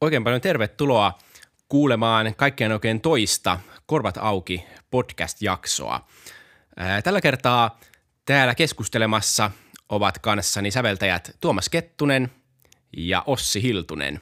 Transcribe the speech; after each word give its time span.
Oikein 0.00 0.24
paljon 0.24 0.40
tervetuloa 0.40 1.18
kuulemaan 1.68 2.34
kaikkien 2.34 2.72
oikein 2.72 3.00
toista 3.00 3.58
Korvat 3.86 4.16
auki 4.16 4.64
podcast-jaksoa. 4.90 6.06
Tällä 7.04 7.20
kertaa 7.20 7.80
täällä 8.24 8.54
keskustelemassa 8.54 9.50
ovat 9.88 10.18
kanssani 10.18 10.70
säveltäjät 10.70 11.36
Tuomas 11.40 11.68
Kettunen 11.68 12.30
ja 12.96 13.24
Ossi 13.26 13.62
Hiltunen. 13.62 14.20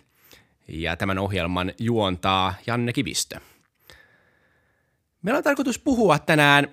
Ja 0.69 0.97
tämän 0.97 1.19
ohjelman 1.19 1.72
juontaa 1.79 2.54
Janne 2.67 2.93
Kivistö. 2.93 3.41
Meillä 5.22 5.38
on 5.38 5.45
tarkoitus 5.45 5.79
puhua 5.79 6.19
tänään 6.19 6.72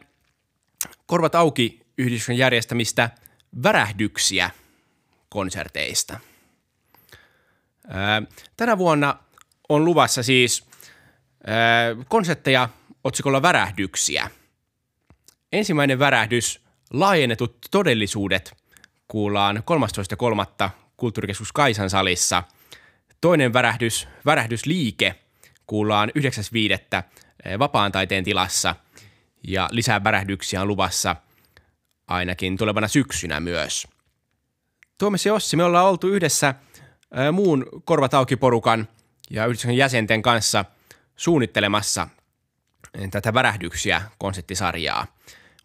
Korvat 1.05 1.35
auki 1.35 1.79
yhdistyksen 1.97 2.37
järjestämistä 2.37 3.09
värähdyksiä 3.63 4.49
konserteista– 5.29 6.19
Tänä 8.57 8.77
vuonna 8.77 9.15
on 9.69 9.85
luvassa 9.85 10.23
siis 10.23 10.67
konsepteja 12.07 12.69
otsikolla 13.03 13.41
värähdyksiä. 13.41 14.29
Ensimmäinen 15.51 15.99
värähdys, 15.99 16.61
laajennetut 16.93 17.57
todellisuudet, 17.71 18.53
kuullaan 19.07 19.63
13.3. 20.63 20.69
Kulttuurikeskus 20.97 21.51
Kaisan 21.51 21.89
salissa. 21.89 22.43
Toinen 23.21 23.53
värähdys, 23.53 24.07
värähdysliike, 24.25 25.15
kuullaan 25.67 26.11
9.5. 26.19 27.59
vapaan 27.59 27.91
taiteen 27.91 28.23
tilassa 28.23 28.75
ja 29.47 29.69
lisää 29.71 30.03
värähdyksiä 30.03 30.61
on 30.61 30.67
luvassa 30.67 31.15
ainakin 32.07 32.57
tulevana 32.57 32.87
syksynä 32.87 33.39
myös. 33.39 33.87
Tuomas 34.97 35.25
ja 35.25 35.33
Ossi, 35.33 35.57
me 35.57 35.63
ollaan 35.63 35.85
oltu 35.85 36.07
yhdessä– 36.07 36.55
muun 37.31 37.65
Korvatauki-porukan 37.83 38.87
ja 39.29 39.45
yhdistyksen 39.45 39.77
jäsenten 39.77 40.21
kanssa 40.21 40.65
suunnittelemassa 41.15 42.07
tätä 43.11 43.33
värähdyksiä 43.33 44.01
konseptisarjaa. 44.17 45.07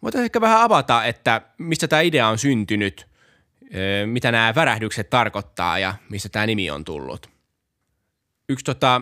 Voitaisiin 0.01 0.25
ehkä 0.25 0.41
vähän 0.41 0.61
avata, 0.61 1.05
että 1.05 1.41
mistä 1.57 1.87
tämä 1.87 2.01
idea 2.01 2.27
on 2.27 2.37
syntynyt, 2.37 3.07
mitä 4.05 4.31
nämä 4.31 4.55
värähdykset 4.55 5.09
tarkoittaa 5.09 5.79
ja 5.79 5.95
mistä 6.09 6.29
tämä 6.29 6.45
nimi 6.45 6.71
on 6.71 6.85
tullut. 6.85 7.29
Yksi 8.49 8.65
tota, 8.65 9.01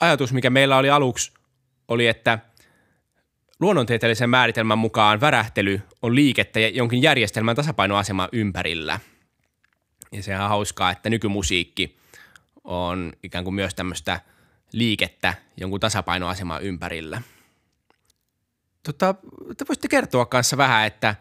ajatus, 0.00 0.32
mikä 0.32 0.50
meillä 0.50 0.76
oli 0.76 0.90
aluksi, 0.90 1.32
oli, 1.88 2.06
että 2.06 2.38
luonnontieteellisen 3.60 4.30
määritelmän 4.30 4.78
mukaan 4.78 5.20
värähtely 5.20 5.80
on 6.02 6.14
liikettä 6.14 6.60
jonkin 6.60 7.02
järjestelmän 7.02 7.56
tasapainoasema 7.56 8.28
ympärillä– 8.32 9.00
ja 10.12 10.22
sehän 10.22 10.42
on 10.42 10.48
hauskaa, 10.48 10.90
että 10.90 11.10
nykymusiikki 11.10 11.98
on 12.64 13.12
ikään 13.22 13.44
kuin 13.44 13.54
myös 13.54 13.74
tämmöistä 13.74 14.20
liikettä 14.72 15.34
jonkun 15.56 15.80
tasapainoaseman 15.80 16.62
ympärillä. 16.62 17.22
Tota, 18.82 19.14
te 19.56 19.64
voisitte 19.68 19.88
kertoa 19.88 20.26
kanssa 20.26 20.56
vähän, 20.56 20.86
että 20.86 21.14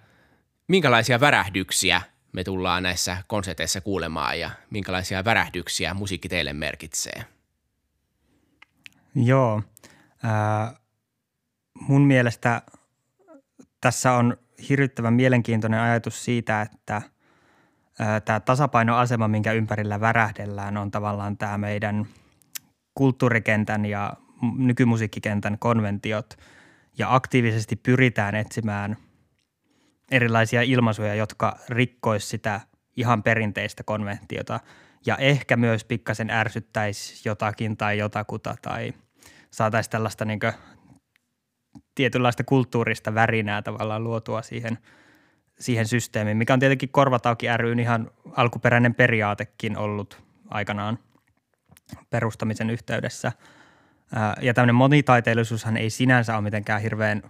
minkälaisia 0.67 1.19
värähdyksiä 1.19 2.01
me 2.33 2.43
tullaan 2.43 2.83
näissä 2.83 3.17
konserteissa 3.27 3.81
kuulemaan 3.81 4.39
ja 4.39 4.51
minkälaisia 4.69 5.25
värähdyksiä 5.25 5.93
musiikki 5.93 6.29
teille 6.29 6.53
merkitsee? 6.53 7.25
Joo. 9.15 9.61
Äh, 10.25 10.73
mun 11.79 12.01
mielestä 12.01 12.61
tässä 13.81 14.13
on 14.13 14.37
hirvittävän 14.69 15.13
mielenkiintoinen 15.13 15.79
ajatus 15.79 16.25
siitä, 16.25 16.61
että– 16.61 17.01
tämä 18.25 18.39
tasapainoasema, 18.39 19.27
minkä 19.27 19.51
ympärillä 19.51 19.99
värähdellään, 19.99 20.77
on 20.77 20.91
tavallaan 20.91 21.37
tämä 21.37 21.57
meidän 21.57 22.07
kulttuurikentän 22.95 23.85
ja 23.85 24.13
nykymusiikkikentän 24.57 25.59
konventiot. 25.59 26.37
Ja 26.97 27.15
aktiivisesti 27.15 27.75
pyritään 27.75 28.35
etsimään 28.35 28.97
erilaisia 30.11 30.61
ilmaisuja, 30.61 31.15
jotka 31.15 31.57
rikkois 31.69 32.29
sitä 32.29 32.61
ihan 32.97 33.23
perinteistä 33.23 33.83
konventiota. 33.83 34.59
Ja 35.05 35.17
ehkä 35.17 35.57
myös 35.57 35.83
pikkasen 35.83 36.29
ärsyttäisi 36.29 37.29
jotakin 37.29 37.77
tai 37.77 37.97
jotakuta 37.97 38.55
tai 38.61 38.93
saataisiin 39.51 39.91
tällaista 39.91 40.25
niin 40.25 40.39
tietynlaista 41.95 42.43
kulttuurista 42.43 43.13
värinää 43.13 43.61
tavallaan 43.61 44.03
luotua 44.03 44.41
siihen– 44.41 44.77
siihen 45.61 45.87
systeemiin, 45.87 46.37
mikä 46.37 46.53
on 46.53 46.59
tietenkin 46.59 46.89
Korvatauki 46.89 47.47
ryn 47.57 47.79
ihan 47.79 48.11
alkuperäinen 48.31 48.95
periaatekin 48.95 49.77
ollut 49.77 50.23
aikanaan 50.49 50.99
perustamisen 52.09 52.69
yhteydessä. 52.69 53.31
Ja 54.41 54.53
tämmöinen 54.53 54.75
monitaiteellisuushan 54.75 55.77
ei 55.77 55.89
sinänsä 55.89 56.33
ole 56.33 56.41
mitenkään 56.41 56.81
hirveän 56.81 57.21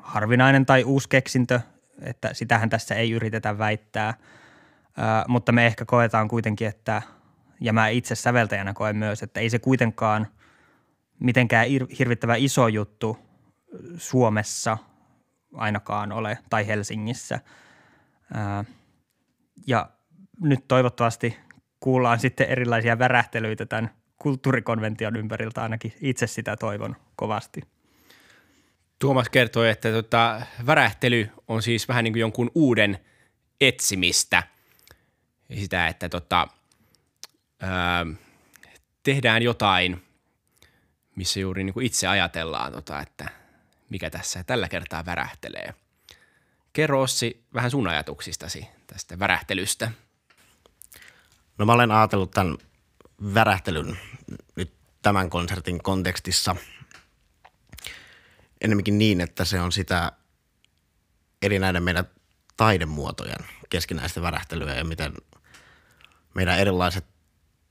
harvinainen 0.00 0.66
tai 0.66 0.84
uusi 0.84 1.08
keksintö, 1.08 1.60
että 2.02 2.34
sitähän 2.34 2.70
tässä 2.70 2.94
ei 2.94 3.10
yritetä 3.10 3.58
väittää, 3.58 4.14
mutta 5.28 5.52
me 5.52 5.66
ehkä 5.66 5.84
koetaan 5.84 6.28
kuitenkin, 6.28 6.68
että, 6.68 7.02
ja 7.60 7.72
mä 7.72 7.88
itse 7.88 8.14
säveltäjänä 8.14 8.74
koen 8.74 8.96
myös, 8.96 9.22
että 9.22 9.40
ei 9.40 9.50
se 9.50 9.58
kuitenkaan 9.58 10.26
mitenkään 11.20 11.66
hirvittävä 11.98 12.36
iso 12.36 12.68
juttu 12.68 13.18
Suomessa– 13.96 14.78
ainakaan 15.54 16.12
ole, 16.12 16.38
tai 16.50 16.66
Helsingissä. 16.66 17.40
Ja 19.66 19.90
nyt 20.40 20.68
toivottavasti 20.68 21.36
kuullaan 21.80 22.20
sitten 22.20 22.48
erilaisia 22.48 22.98
värähtelyitä 22.98 23.66
tämän 23.66 23.90
kulttuurikonvention 24.16 25.16
ympäriltä, 25.16 25.62
ainakin 25.62 25.92
itse 26.00 26.26
sitä 26.26 26.56
toivon 26.56 26.96
kovasti. 27.16 27.60
Tuomas 28.98 29.28
kertoi, 29.28 29.70
että 29.70 29.92
tota, 29.92 30.42
värähtely 30.66 31.30
on 31.48 31.62
siis 31.62 31.88
vähän 31.88 32.04
niin 32.04 32.12
kuin 32.12 32.20
jonkun 32.20 32.50
uuden 32.54 32.98
etsimistä. 33.60 34.42
Sitä, 35.54 35.88
että 35.88 36.08
tota, 36.08 36.48
ää, 37.60 38.06
tehdään 39.02 39.42
jotain, 39.42 40.02
missä 41.16 41.40
juuri 41.40 41.64
niin 41.64 41.74
kuin 41.74 41.86
itse 41.86 42.06
ajatellaan, 42.06 42.72
tota, 42.72 43.00
että– 43.00 43.28
mikä 43.90 44.10
tässä 44.10 44.44
tällä 44.44 44.68
kertaa 44.68 45.06
värähtelee. 45.06 45.74
Kerro 46.72 47.02
Ossi 47.02 47.44
vähän 47.54 47.70
sun 47.70 47.88
ajatuksistasi 47.88 48.66
tästä 48.86 49.18
värähtelystä. 49.18 49.90
No 51.58 51.66
mä 51.66 51.72
olen 51.72 51.90
ajatellut 51.90 52.30
tämän 52.30 52.58
värähtelyn 53.34 53.98
nyt 54.56 54.72
tämän 55.02 55.30
konsertin 55.30 55.82
kontekstissa 55.82 56.56
enemmänkin 58.60 58.98
niin, 58.98 59.20
että 59.20 59.44
se 59.44 59.60
on 59.60 59.72
sitä 59.72 60.12
eri 61.42 61.58
näiden 61.58 61.82
meidän 61.82 62.04
taidemuotojen 62.56 63.46
keskinäistä 63.70 64.22
värähtelyä 64.22 64.74
ja 64.74 64.84
miten 64.84 65.14
meidän 66.34 66.58
erilaiset 66.58 67.04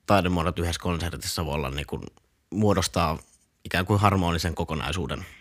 taidemuodot 0.06 0.60
yhdessä 0.60 0.82
konsertissa 0.82 1.46
voi 1.46 1.54
olla 1.54 1.70
niin 1.72 1.88
kuin, 1.88 2.04
muodostaa 2.50 3.20
ikään 3.64 3.86
kuin 3.86 4.00
harmonisen 4.00 4.56
kokonaisuuden– 4.56 5.26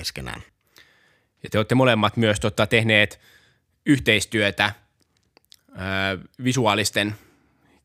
keskenään. 0.00 0.42
Ja 1.42 1.50
te 1.50 1.58
olette 1.58 1.74
molemmat 1.74 2.16
myös 2.16 2.40
tota, 2.40 2.66
tehneet 2.66 3.20
yhteistyötä 3.86 4.72
ää, 5.74 6.18
visuaalisten 6.44 7.14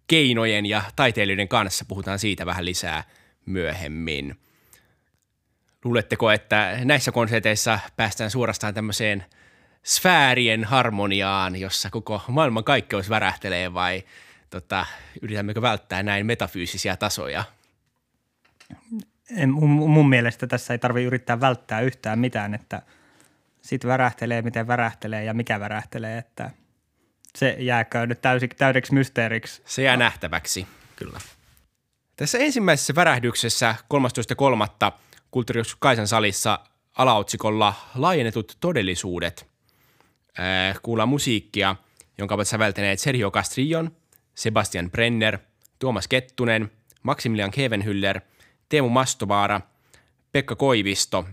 keinojen 0.07 0.65
ja 0.65 0.83
taiteilijoiden 0.95 1.47
kanssa. 1.47 1.85
Puhutaan 1.85 2.19
siitä 2.19 2.45
vähän 2.45 2.65
lisää 2.65 3.03
myöhemmin. 3.45 4.35
Luuletteko, 5.83 6.31
että 6.31 6.77
näissä 6.83 7.11
konserteissa 7.11 7.79
päästään 7.95 8.31
suorastaan 8.31 8.73
tämmöiseen 8.73 9.25
sfäärien 9.83 10.63
harmoniaan, 10.63 11.55
jossa 11.55 11.89
koko 11.89 12.21
maailman 12.27 12.63
kaikkeus 12.63 13.09
värähtelee 13.09 13.73
vai 13.73 14.03
tota, 14.49 14.85
yritämmekö 15.21 15.61
välttää 15.61 16.03
näin 16.03 16.25
metafyysisiä 16.25 16.97
tasoja? 16.97 17.43
En, 19.37 19.49
mun, 19.53 19.69
mun 19.69 20.09
mielestä 20.09 20.47
tässä 20.47 20.73
ei 20.73 20.77
tarvitse 20.77 21.07
yrittää 21.07 21.39
välttää 21.39 21.81
yhtään 21.81 22.19
mitään, 22.19 22.53
että 22.53 22.81
sit 23.61 23.85
värähtelee, 23.85 24.41
miten 24.41 24.67
värähtelee 24.67 25.23
ja 25.23 25.33
mikä 25.33 25.59
värähtelee, 25.59 26.17
että 26.17 26.51
se 27.37 27.55
jääkö 27.59 28.07
nyt 28.07 28.21
täysi, 28.21 28.47
täydeksi 28.47 28.93
mysteeriksi. 28.93 29.61
Se 29.65 29.81
jää 29.81 29.97
nähtäväksi. 29.97 30.67
Kyllä. 30.95 31.19
Tässä 32.15 32.37
ensimmäisessä 32.37 32.95
värähdyksessä 32.95 33.75
13.3. 34.89 34.91
Kulttuurikeskus 35.31 35.77
Kaisan 35.79 36.07
salissa 36.07 36.59
alaotsikolla 36.93 37.73
Laajennetut 37.95 38.57
todellisuudet 38.59 39.47
äh, 40.39 40.79
kuullaan 40.81 41.09
musiikkia, 41.09 41.75
jonka 42.17 42.35
ovat 42.35 42.47
säveltäneet 42.47 42.99
Sergio 42.99 43.31
Castrillon, 43.31 43.91
Sebastian 44.35 44.91
Brenner, 44.91 45.37
Tuomas 45.79 46.07
Kettunen, 46.07 46.71
Maximilian 47.03 47.51
Kevenhyller– 47.51 48.21
Teemu 48.69 48.89
Mastovaara, 48.89 49.61
Pekka 50.31 50.55
Koivisto, 50.55 51.25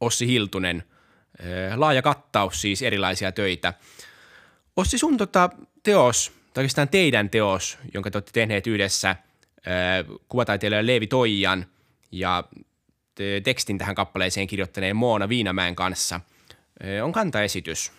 Ossi 0.00 0.26
Hiltunen. 0.26 0.82
Laaja 1.76 2.02
kattaus 2.02 2.60
siis 2.60 2.82
erilaisia 2.82 3.32
töitä. 3.32 3.74
Ossi 4.76 4.98
sun 4.98 5.16
tota, 5.16 5.50
teos, 5.82 6.32
tai 6.54 6.62
oikeastaan 6.62 6.88
teidän 6.88 7.30
teos, 7.30 7.78
jonka 7.94 8.10
te 8.10 8.18
olette 8.18 8.32
tehneet 8.32 8.66
yhdessä 8.66 9.16
kuvataiteilija 10.28 10.86
Leevi 10.86 11.06
Toijan 11.06 11.66
ja 12.12 12.44
tekstin 13.44 13.78
tähän 13.78 13.94
kappaleeseen 13.94 14.46
kirjoittaneen 14.46 14.96
Moona 14.96 15.28
Viinamäen 15.28 15.74
kanssa. 15.74 16.20
On 17.02 17.12
kantaesitys. 17.12 17.92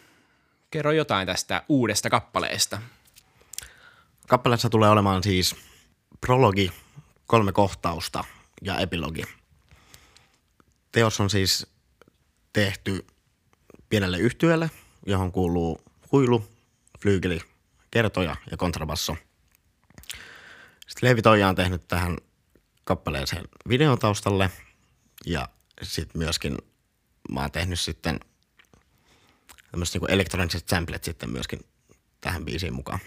Kerro 0.72 0.92
jotain 0.92 1.28
tästä 1.28 1.64
uudesta 1.70 2.10
kappaleesta. 2.10 2.82
Kappaleessa 4.28 4.70
tulee 4.70 4.90
olemaan 4.90 5.24
siis 5.24 5.56
prologi, 6.22 6.72
kolme 7.28 7.52
kohtausta 7.52 8.24
ja 8.62 8.80
epilogi. 8.80 9.24
Teos 10.92 11.20
on 11.20 11.30
siis 11.30 11.68
tehty 12.54 13.06
pienelle 13.90 14.18
yhtyölle, 14.18 14.72
johon 15.06 15.32
kuuluu 15.32 15.82
huilu, 16.12 16.48
flyygeli, 17.00 17.42
kertoja 17.92 18.36
ja 18.52 18.58
kontrabasso. 18.58 19.16
Sitten 20.88 21.08
Leevi 21.08 21.22
Toija 21.22 21.48
on 21.48 21.56
tehnyt 21.56 21.88
tähän 21.88 22.18
kappaleeseen 22.84 23.46
videon 23.70 24.00
taustalle 24.00 24.50
ja 25.26 25.50
sitten 25.82 26.22
myöskin 26.22 26.58
mä 27.32 27.42
oon 27.42 27.52
tehnyt 27.52 27.80
sitten 27.80 28.20
tämmöiset 29.72 30.02
niin 30.02 30.12
elektroniset 30.12 30.68
samplet 30.70 31.04
sitten 31.04 31.30
myöskin 31.30 31.60
tähän 32.22 32.46
biisiin 32.46 32.74
mukaan. 32.74 33.00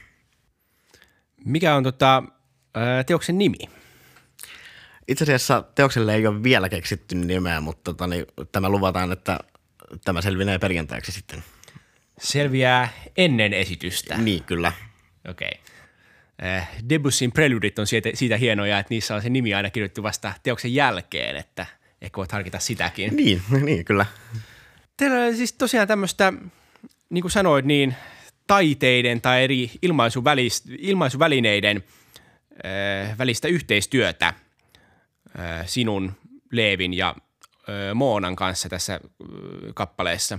Mikä 1.45 1.77
on 1.77 1.83
tota, 1.83 2.23
teoksen 3.07 3.39
nimi? 3.39 3.59
Itse 5.09 5.25
asiassa 5.25 5.65
teokselle 5.75 6.15
ei 6.15 6.27
ole 6.27 6.43
vielä 6.43 6.69
keksitty 6.69 7.15
nimeä, 7.15 7.61
mutta 7.61 7.85
tota, 7.85 8.07
niin, 8.07 8.27
tämä 8.53 8.69
luvataan, 8.69 9.13
että 9.13 9.39
tämä 10.05 10.23
selvinee 10.23 10.59
perjantaiksi 10.59 11.13
sitten. 11.13 11.45
Selviää 12.19 12.89
ennen 13.17 13.53
esitystä. 13.53 14.17
Niin, 14.19 14.45
kyllä. 14.45 14.73
Okei. 15.29 15.49
Okay. 15.49 16.57
Äh, 16.57 16.69
Debussin 16.89 17.33
preludit 17.33 17.79
on 17.79 17.87
siitä, 17.87 18.09
siitä 18.15 18.37
hienoja, 18.37 18.79
että 18.79 18.95
niissä 18.95 19.15
on 19.15 19.23
se 19.23 19.29
nimi 19.29 19.55
aina 19.55 19.71
kirjoittu 19.71 20.03
vasta 20.03 20.33
teoksen 20.43 20.75
jälkeen, 20.75 21.37
että 21.37 21.67
ehkä 22.03 22.17
voit 22.17 22.33
harkita 22.33 22.59
sitäkin. 22.59 23.17
Niin, 23.17 23.43
niin 23.65 23.85
kyllä. 23.85 24.07
Teillä 24.97 25.25
on 25.25 25.37
siis 25.37 25.53
tosiaan 25.53 25.89
tämmöistä, 25.89 26.33
niin 27.11 27.23
kuin 27.23 27.33
sanoit, 27.33 27.65
niin 27.65 27.95
taiteiden 28.47 29.21
tai 29.21 29.45
eri 29.45 29.71
ilmaisuvälineiden 30.79 31.85
äh, 32.67 33.19
välistä 33.19 33.49
yhteistyötä– 33.49 34.35
sinun, 35.67 36.13
Leevin 36.53 36.95
ja 36.95 37.15
Moonan 37.95 38.37
kanssa 38.37 38.69
tässä 38.69 39.01
kappaleessa. 39.75 40.39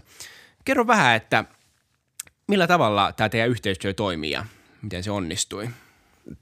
Kerro 0.65 0.87
vähän, 0.87 1.15
että 1.15 1.45
millä 2.47 2.67
tavalla 2.67 3.11
tämä 3.11 3.29
teidän 3.29 3.49
yhteistyö 3.49 3.93
toimii 3.93 4.31
ja 4.31 4.45
miten 4.81 5.03
se 5.03 5.11
onnistui? 5.11 5.69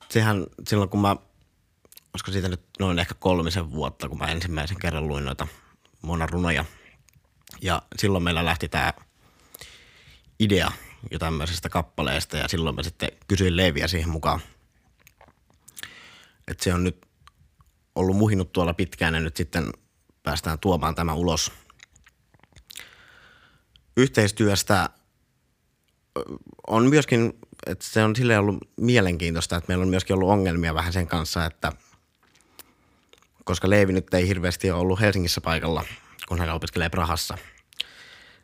Sehän 0.10 0.46
silloin, 0.68 0.90
kun 0.90 1.02
mä, 1.02 1.16
olisiko 2.14 2.32
siitä 2.32 2.50
nyt 2.50 2.62
noin 2.80 3.00
ehkä 3.00 3.14
kolmisen 3.20 3.72
vuotta, 3.72 4.10
kun 4.10 4.18
mä 4.18 4.28
ensimmäisen 4.28 4.80
kerran 4.80 5.08
luin 5.08 5.26
noita 5.26 5.48
Moonan 6.02 6.30
runoja. 6.30 6.66
Ja 7.62 7.82
silloin 7.98 8.24
meillä 8.24 8.46
lähti 8.46 8.68
tämä 8.68 8.94
idea 10.40 10.72
jo 11.12 11.20
tämmöisestä 11.20 11.70
kappaleesta 11.70 12.38
ja 12.38 12.48
silloin 12.48 12.76
mä 12.76 12.84
sitten 12.84 13.10
kysyin 13.28 13.58
Leeviä 13.58 13.88
siihen 13.88 14.10
mukaan. 14.10 14.40
Että 16.48 16.64
se 16.64 16.74
on 16.74 16.84
nyt 16.84 17.06
ollut 17.96 18.18
muhinut 18.18 18.54
tuolla 18.54 18.74
pitkään 18.74 19.14
ja 19.14 19.20
nyt 19.20 19.38
sitten 19.38 19.70
päästään 20.24 20.60
tuomaan 20.60 20.96
tämä 20.96 21.14
ulos. 21.14 21.52
Yhteistyöstä 23.98 24.90
on 26.68 26.90
myöskin, 26.90 27.34
että 27.66 27.86
se 27.86 28.04
on 28.04 28.16
sille 28.16 28.38
ollut 28.38 28.58
mielenkiintoista, 28.78 29.56
että 29.56 29.68
meillä 29.68 29.84
on 29.84 29.90
myöskin 29.90 30.14
ollut 30.14 30.30
ongelmia 30.30 30.74
vähän 30.74 30.94
sen 30.94 31.08
kanssa, 31.08 31.46
että 31.46 31.72
koska 33.44 33.70
Leevi 33.70 33.94
nyt 33.94 34.14
ei 34.14 34.28
hirveästi 34.28 34.72
ole 34.72 34.82
ollut 34.82 35.00
Helsingissä 35.00 35.42
paikalla, 35.42 35.84
kun 36.28 36.40
hän 36.40 36.50
opiskelee 36.50 36.90
Prahassa, 36.90 37.38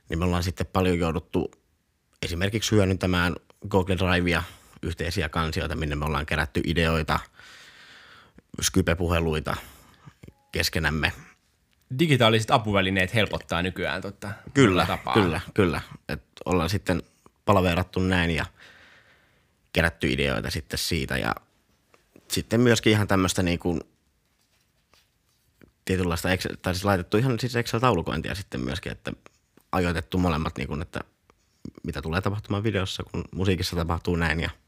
niin 0.09 0.19
me 0.19 0.25
ollaan 0.25 0.43
sitten 0.43 0.67
paljon 0.67 0.99
jouduttu 0.99 1.51
esimerkiksi 2.21 2.71
hyödyntämään 2.71 3.35
Google 3.69 3.97
Drivea, 3.97 4.43
yhteisiä 4.83 5.29
kansioita, 5.29 5.75
minne 5.75 5.95
me 5.95 6.05
ollaan 6.05 6.25
kerätty 6.25 6.61
ideoita– 6.65 7.19
Skype-puheluita 8.61 9.55
keskenämme. 10.51 11.13
Digitaaliset 11.99 12.51
apuvälineet 12.51 13.13
helpottaa 13.13 13.61
nykyään 13.61 14.01
totta. 14.01 14.31
Kyllä, 14.53 14.85
tapaa. 14.85 15.13
kyllä, 15.13 15.41
kyllä. 15.53 15.81
Et 16.09 16.23
ollaan 16.45 16.69
sitten 16.69 17.03
palaverattu 17.45 17.99
näin 17.99 18.31
ja 18.31 18.45
kerätty 19.73 20.07
ideoita 20.11 20.49
sitten 20.49 20.79
siitä 20.79 21.17
ja 21.17 21.35
sitten 22.27 22.61
myöskin 22.61 22.91
ihan 22.91 23.07
tämmöistä 23.07 23.43
niin 23.43 23.59
kuin 23.59 23.81
tietynlaista, 25.85 26.31
Excel, 26.31 26.55
tai 26.61 26.73
siis 26.73 26.85
laitettu 26.85 27.17
ihan 27.17 27.39
siis 27.39 27.55
Excel-taulukointia 27.55 28.35
sitten 28.35 28.61
myöskin, 28.61 28.91
että 28.91 29.13
ajoitettu 29.71 30.17
molemmat, 30.17 30.57
niin 30.57 30.67
kuin, 30.67 30.81
että 30.81 30.99
mitä 31.83 32.01
tulee 32.01 32.21
tapahtumaan 32.21 32.63
videossa, 32.63 33.03
kun 33.03 33.23
musiikissa 33.31 33.75
tapahtuu 33.75 34.15
näin 34.15 34.39
ja– 34.39 34.49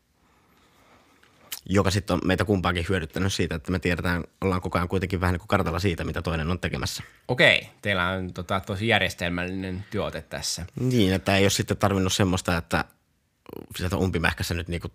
joka 1.65 1.91
sitten 1.91 2.13
on 2.13 2.19
meitä 2.25 2.45
kumpaakin 2.45 2.85
hyödyttänyt 2.89 3.33
siitä, 3.33 3.55
että 3.55 3.71
me 3.71 3.79
tiedetään, 3.79 4.23
ollaan 4.41 4.61
koko 4.61 4.77
ajan 4.77 4.87
kuitenkin 4.87 5.21
vähän 5.21 5.33
niin 5.33 5.39
kuin 5.39 5.47
kartalla 5.47 5.79
siitä, 5.79 6.03
mitä 6.03 6.21
toinen 6.21 6.51
on 6.51 6.59
tekemässä. 6.59 7.03
Okei, 7.27 7.69
teillä 7.81 8.09
on 8.09 8.33
tota, 8.33 8.59
tosi 8.59 8.87
järjestelmällinen 8.87 9.85
työote 9.91 10.21
tässä. 10.21 10.65
Niin, 10.79 11.13
että 11.13 11.37
ei 11.37 11.43
ole 11.43 11.49
sitten 11.49 11.77
tarvinnut 11.77 12.13
semmoista, 12.13 12.57
että 12.57 12.85
sieltä 13.75 13.97
umpimähkässä 13.97 14.53
nyt 14.53 14.67
niin 14.67 14.81
kuin, 14.81 14.93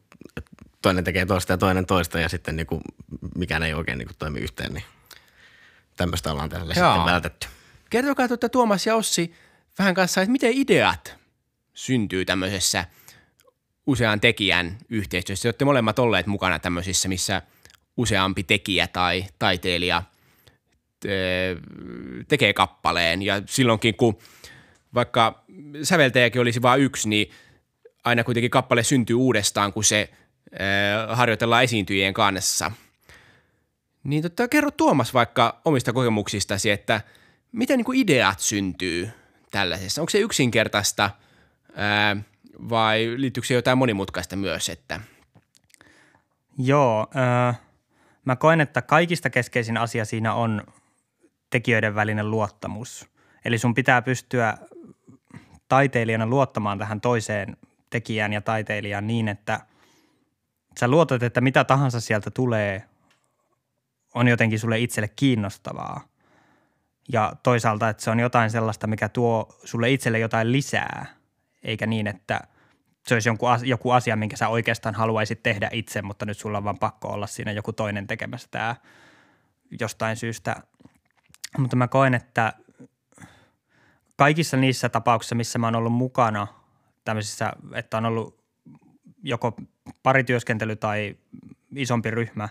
toinen 0.82 1.04
tekee 1.04 1.26
toista 1.26 1.52
ja 1.52 1.58
toinen 1.58 1.86
toista 1.86 2.20
ja 2.20 2.28
sitten 2.28 2.56
niin 2.56 2.66
kuin, 2.66 2.80
mikään 3.36 3.62
ei 3.62 3.74
oikein 3.74 3.98
niin 3.98 4.08
kuin 4.08 4.18
toimi 4.18 4.40
yhteen, 4.40 4.74
niin 4.74 4.84
tämmöistä 5.96 6.32
ollaan 6.32 6.48
tälle 6.48 6.74
Joo. 6.76 6.94
sitten 6.94 7.12
vältetty. 7.12 7.48
Kertokaa 7.90 8.28
tuota 8.28 8.48
Tuomas 8.48 8.86
ja 8.86 8.96
Ossi 8.96 9.34
vähän 9.78 9.94
kanssa, 9.94 10.22
että 10.22 10.32
miten 10.32 10.52
ideat 10.54 11.16
syntyy 11.74 12.24
tämmöisessä– 12.24 12.84
usean 13.88 14.20
tekijän 14.20 14.76
yhteistyössä. 14.88 15.42
Te 15.42 15.48
olette 15.48 15.64
molemmat 15.64 15.98
olleet 15.98 16.26
mukana 16.26 16.58
tämmöisissä, 16.58 17.08
missä 17.08 17.42
useampi 17.96 18.42
tekijä 18.42 18.86
tai 18.86 19.24
taiteilija 19.38 20.02
tekee 22.28 22.52
kappaleen. 22.52 23.22
Ja 23.22 23.42
silloinkin, 23.46 23.94
kun 23.94 24.18
vaikka 24.94 25.44
säveltäjäkin 25.82 26.40
olisi 26.40 26.62
vain 26.62 26.82
yksi, 26.82 27.08
niin 27.08 27.30
aina 28.04 28.24
kuitenkin 28.24 28.50
kappale 28.50 28.82
syntyy 28.82 29.16
uudestaan, 29.16 29.72
kun 29.72 29.84
se 29.84 30.10
harjoitellaan 31.08 31.64
esiintyjien 31.64 32.14
kanssa. 32.14 32.72
Niin 34.04 34.22
totta, 34.22 34.48
kerro 34.48 34.70
Tuomas 34.70 35.14
vaikka 35.14 35.60
omista 35.64 35.92
kokemuksistasi, 35.92 36.70
että 36.70 37.00
miten 37.52 37.78
niin 37.78 37.94
ideat 37.94 38.40
syntyy 38.40 39.10
tällaisessa. 39.50 40.02
Onko 40.02 40.10
se 40.10 40.18
yksinkertaista 40.18 41.10
vai 42.68 43.14
liittyykö 43.16 43.46
se 43.46 43.54
jotain 43.54 43.78
monimutkaista 43.78 44.36
myös? 44.36 44.68
Että? 44.68 45.00
Joo, 46.58 47.06
äh, 47.16 47.60
mä 48.24 48.36
koen, 48.36 48.60
että 48.60 48.82
kaikista 48.82 49.30
keskeisin 49.30 49.76
asia 49.76 50.04
siinä 50.04 50.34
on 50.34 50.62
tekijöiden 51.50 51.94
välinen 51.94 52.30
luottamus. 52.30 53.08
Eli 53.44 53.58
sun 53.58 53.74
pitää 53.74 54.02
pystyä 54.02 54.58
taiteilijana 55.68 56.26
luottamaan 56.26 56.78
tähän 56.78 57.00
toiseen 57.00 57.56
tekijään 57.90 58.32
ja 58.32 58.40
taiteilijaan 58.40 59.06
niin, 59.06 59.28
että 59.28 59.60
sä 60.80 60.88
luotat, 60.88 61.22
että 61.22 61.40
mitä 61.40 61.64
tahansa 61.64 62.00
sieltä 62.00 62.30
tulee, 62.30 62.84
on 64.14 64.28
jotenkin 64.28 64.58
sulle 64.58 64.78
itselle 64.78 65.08
kiinnostavaa. 65.08 66.00
Ja 67.12 67.32
toisaalta, 67.42 67.88
että 67.88 68.02
se 68.02 68.10
on 68.10 68.20
jotain 68.20 68.50
sellaista, 68.50 68.86
mikä 68.86 69.08
tuo 69.08 69.48
sulle 69.64 69.90
itselle 69.90 70.18
jotain 70.18 70.52
lisää– 70.52 71.06
eikä 71.68 71.86
niin, 71.86 72.06
että 72.06 72.40
se 73.06 73.14
olisi 73.14 73.28
joku, 73.28 73.46
joku 73.64 73.90
asia, 73.90 74.16
minkä 74.16 74.36
sä 74.36 74.48
oikeastaan 74.48 74.94
haluaisit 74.94 75.42
tehdä 75.42 75.68
itse, 75.72 76.02
mutta 76.02 76.26
nyt 76.26 76.38
sulla 76.38 76.58
on 76.58 76.64
vaan 76.64 76.78
pakko 76.78 77.08
olla 77.08 77.26
siinä 77.26 77.52
joku 77.52 77.72
toinen 77.72 78.06
tekemässä 78.06 78.48
tämä 78.50 78.76
jostain 79.80 80.16
syystä. 80.16 80.56
Mutta 81.58 81.76
mä 81.76 81.88
koen, 81.88 82.14
että 82.14 82.52
kaikissa 84.16 84.56
niissä 84.56 84.88
tapauksissa, 84.88 85.34
missä 85.34 85.58
mä 85.58 85.66
oon 85.66 85.74
ollut 85.74 85.92
mukana 85.92 86.46
tämmöisissä, 87.04 87.52
että 87.74 87.96
on 87.96 88.04
ollut 88.04 88.38
joko 89.22 89.56
parityöskentely 90.02 90.76
tai 90.76 91.16
isompi 91.76 92.10
ryhmä, 92.10 92.48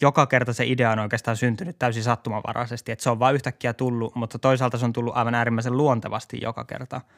joka 0.00 0.26
kerta 0.26 0.52
se 0.52 0.66
idea 0.66 0.90
on 0.90 0.98
oikeastaan 0.98 1.36
syntynyt 1.36 1.78
täysin 1.78 2.02
sattumanvaraisesti, 2.02 2.92
että 2.92 3.02
se 3.02 3.10
on 3.10 3.18
vain 3.18 3.34
yhtäkkiä 3.34 3.72
tullut, 3.72 4.14
mutta 4.14 4.38
toisaalta 4.38 4.78
se 4.78 4.84
on 4.84 4.92
tullut 4.92 5.16
aivan 5.16 5.34
äärimmäisen 5.34 5.76
luontevasti 5.76 6.38
joka 6.42 6.64
kerta– 6.64 7.00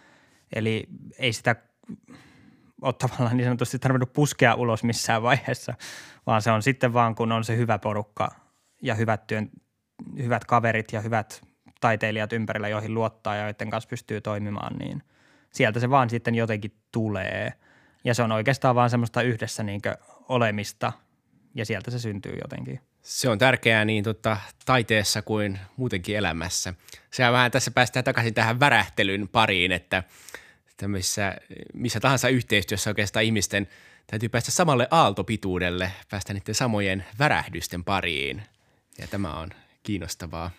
Eli 0.53 0.87
ei 1.19 1.33
sitä 1.33 1.57
ole 2.83 2.93
tavallaan 2.93 3.37
niin 3.37 3.45
sanotusti 3.45 3.79
tarvinnut 3.79 4.13
puskea 4.13 4.55
ulos 4.55 4.85
missään 4.85 5.23
vaiheessa, 5.23 5.75
vaan 6.27 6.43
se 6.43 6.51
on 6.51 6.63
sitten 6.63 6.93
vaan, 6.93 7.15
kun 7.15 7.33
on 7.33 7.45
se 7.45 7.57
hyvä 7.57 7.79
porukka 7.79 8.29
ja 8.83 8.95
hyvät, 8.95 9.27
työn, 9.27 9.51
hyvät 10.19 10.45
kaverit 10.45 10.93
ja 10.93 11.01
hyvät 11.01 11.43
taiteilijat 11.81 12.33
ympärillä, 12.33 12.69
joihin 12.69 12.95
luottaa 12.95 13.37
ja 13.37 13.45
joiden 13.45 13.71
kanssa 13.71 13.89
pystyy 13.89 14.21
toimimaan, 14.21 14.77
niin 14.79 15.03
sieltä 15.53 15.81
se 15.81 15.91
vaan 15.91 16.11
sitten 16.11 16.35
jotenkin 16.35 16.75
tulee. 16.93 17.53
Ja 18.05 18.15
se 18.15 18.23
on 18.23 18.33
oikeastaan 18.33 18.75
vaan 18.75 18.91
semmoista 18.91 19.23
yhdessä 19.23 19.63
niin 19.63 19.81
olemista, 20.29 20.93
ja 21.55 21.67
sieltä 21.67 21.91
se 21.91 21.99
syntyy 21.99 22.39
jotenkin. 22.43 22.81
Se 23.03 23.29
on 23.29 23.39
tärkeää 23.39 23.85
niin 23.85 24.05
tota, 24.05 24.37
taiteessa 24.65 25.23
kuin 25.23 25.59
muutenkin 25.77 26.17
elämässä. 26.17 26.75
Sehän 27.11 27.33
vähän 27.33 27.51
tässä 27.51 27.71
päästään 27.71 28.05
takaisin 28.05 28.35
tähän 28.35 28.61
värähtelyn 28.61 29.29
pariin, 29.29 29.73
että 29.73 30.03
missä, 30.87 31.37
missä 31.75 32.01
tahansa 32.01 32.29
yhteistyössä 32.29 32.91
oikeastaan 32.91 33.25
ihmisten 33.25 33.69
täytyy 34.07 34.29
päästä 34.29 34.51
samalle 34.51 34.89
aaltopituudelle, 34.91 35.93
päästä 36.11 36.33
niiden 36.33 36.55
samojen 36.55 37.05
värähdysten 37.19 37.85
pariin. 37.85 38.43
Ja 38.99 39.07
tämä 39.07 39.33
on 39.33 39.51
kiinnostavaa. 39.83 40.51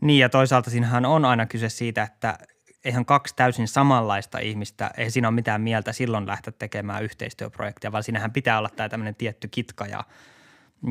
Niin 0.00 0.20
ja 0.20 0.28
toisaalta 0.28 0.70
siinähän 0.70 1.04
on 1.04 1.24
aina 1.24 1.46
kyse 1.46 1.68
siitä, 1.68 2.02
että 2.02 2.38
eihän 2.84 3.04
kaksi 3.04 3.36
täysin 3.36 3.68
samanlaista 3.68 4.38
ihmistä, 4.38 4.90
ei 4.96 5.10
siinä 5.10 5.28
ole 5.28 5.34
mitään 5.34 5.60
mieltä 5.60 5.92
silloin 5.92 6.26
lähteä 6.26 6.52
tekemään 6.58 7.04
yhteistyöprojektia, 7.04 7.92
vaan 7.92 8.02
siinähän 8.02 8.32
pitää 8.32 8.58
olla 8.58 8.68
tämä 8.68 8.88
tämmöinen 8.88 9.14
tietty 9.14 9.48
kitka 9.48 9.86
ja, 9.86 10.04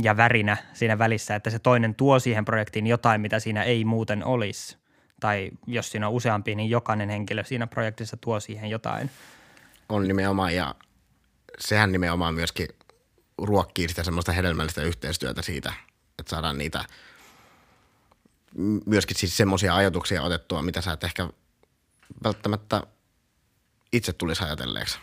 ja 0.02 0.18
värinä 0.18 0.58
siinä 0.74 0.98
välissä, 0.98 1.36
että 1.36 1.50
se 1.50 1.60
toinen 1.60 1.96
tuo 1.96 2.20
siihen 2.20 2.46
projektiin 2.46 2.88
jotain, 2.88 3.22
mitä 3.22 3.40
siinä 3.40 3.64
ei 3.64 3.86
muuten 3.86 4.26
olisi. 4.26 4.78
Tai 5.20 5.52
jos 5.68 5.92
siinä 5.92 6.08
on 6.08 6.14
useampi, 6.14 6.56
niin 6.56 6.70
jokainen 6.70 7.10
henkilö 7.10 7.44
siinä 7.44 7.68
projektissa 7.68 8.18
tuo 8.18 8.40
siihen 8.40 8.70
jotain. 8.70 9.10
On 9.90 10.08
nimenomaan 10.08 10.56
ja 10.56 10.76
sehän 11.60 11.92
nimenomaan 11.92 12.34
myöskin 12.34 12.68
ruokkii 13.38 13.90
sitä 13.90 14.04
semmoista 14.04 14.32
hedelmällistä 14.32 14.82
yhteistyötä 14.82 15.42
siitä, 15.42 15.74
että 16.20 16.30
saadaan 16.30 16.58
niitä 16.58 16.86
myöskin 18.86 19.18
siis 19.18 19.38
semmoisia 19.38 19.76
ajatuksia 19.76 20.24
otettua, 20.24 20.62
mitä 20.62 20.82
sä 20.82 20.92
et 20.94 21.04
ehkä 21.04 21.30
välttämättä 22.24 22.84
itse 23.94 24.14
tulisi 24.14 24.44
ajatelleeksi. 24.44 25.00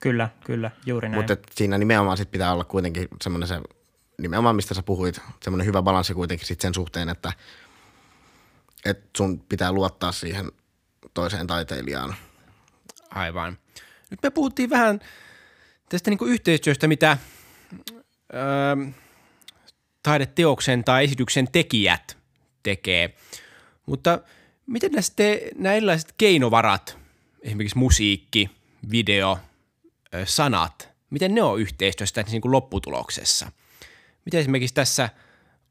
Kyllä, 0.00 0.28
kyllä, 0.44 0.70
juuri 0.86 1.08
näin. 1.08 1.18
Mutta 1.18 1.36
siinä 1.50 1.78
nimenomaan 1.78 2.16
sit 2.16 2.30
pitää 2.30 2.52
olla 2.52 2.64
kuitenkin 2.64 3.08
semmoinen 3.22 3.48
se, 3.48 3.60
nimenomaan 4.18 4.56
mistä 4.56 4.74
sä 4.74 4.82
puhuit, 4.82 5.20
semmoinen 5.42 5.66
hyvä 5.66 5.82
balanssi 5.82 6.14
kuitenkin 6.14 6.46
sit 6.46 6.60
sen 6.60 6.74
suhteen, 6.74 7.08
että, 7.08 7.32
että 8.84 9.10
sun 9.16 9.40
pitää 9.40 9.72
luottaa 9.72 10.12
siihen 10.12 10.52
toiseen 11.14 11.46
taiteilijaan. 11.46 12.14
Aivan. 13.10 13.58
Nyt 14.10 14.22
me 14.22 14.30
puhuttiin 14.30 14.70
vähän 14.70 15.00
tästä 15.88 16.10
niin 16.10 16.18
yhteistyöstä, 16.26 16.88
mitä 16.88 17.18
öö, 18.34 18.92
taideteoksen 20.02 20.84
tai 20.84 21.04
esityksen 21.04 21.48
tekijät 21.52 22.16
tekee. 22.62 23.16
Mutta– 23.86 24.18
Miten 24.66 24.92
näistä 24.92 25.22
nämä 25.56 25.74
erilaiset 25.74 26.14
keinovarat, 26.18 26.98
esimerkiksi 27.42 27.78
musiikki, 27.78 28.50
video, 28.90 29.38
sanat, 30.24 30.88
miten 31.10 31.34
ne 31.34 31.42
on 31.42 31.60
yhteistyössä 31.60 32.24
niin 32.30 32.42
kuin 32.42 32.52
lopputuloksessa? 32.52 33.52
Miten 34.24 34.40
esimerkiksi 34.40 34.74
tässä 34.74 35.08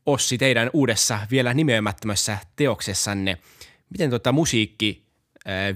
Ossi 0.05 0.37
teidän 0.37 0.69
uudessa 0.73 1.19
vielä 1.31 1.53
nimeämättömässä 1.53 2.37
teoksessanne, 2.55 3.37
miten 3.89 4.09
tota 4.09 4.31
musiikki, 4.31 5.05